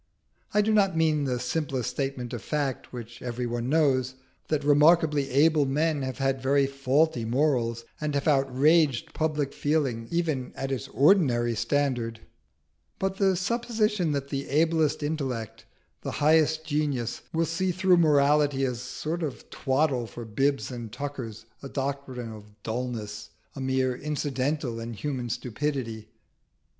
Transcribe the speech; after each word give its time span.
I 0.51 0.61
do 0.63 0.73
not 0.73 0.97
mean 0.97 1.25
the 1.25 1.39
simple 1.39 1.83
statement 1.83 2.33
of 2.33 2.41
fact, 2.41 2.91
which 2.91 3.21
everybody 3.21 3.67
knows, 3.67 4.15
that 4.47 4.63
remarkably 4.63 5.29
able 5.29 5.67
men 5.67 6.01
have 6.01 6.17
had 6.17 6.41
very 6.41 6.65
faulty 6.65 7.23
morals, 7.23 7.85
and 8.01 8.15
have 8.15 8.27
outraged 8.27 9.13
public 9.13 9.53
feeling 9.53 10.07
even 10.09 10.53
at 10.55 10.71
its 10.71 10.87
ordinary 10.87 11.53
standard; 11.53 12.21
but 12.97 13.17
the 13.17 13.35
supposition 13.35 14.11
that 14.13 14.29
the 14.29 14.49
ablest 14.49 15.03
intellect, 15.03 15.65
the 16.01 16.13
highest 16.13 16.63
genius, 16.65 17.21
will 17.31 17.45
see 17.45 17.71
through 17.71 17.97
morality 17.97 18.65
as 18.65 18.77
a 18.79 18.83
sort 18.83 19.21
of 19.21 19.47
twaddle 19.51 20.07
for 20.07 20.25
bibs 20.25 20.71
and 20.71 20.91
tuckers, 20.91 21.45
a 21.61 21.69
doctrine 21.69 22.31
of 22.31 22.55
dulness, 22.63 23.29
a 23.55 23.61
mere 23.61 23.95
incident 23.97 24.63
in 24.63 24.93
human 24.93 25.29
stupidity. 25.29 26.09